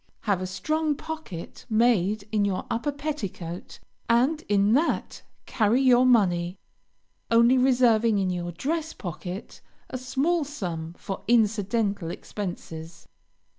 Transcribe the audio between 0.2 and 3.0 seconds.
Have a strong pocket made in your upper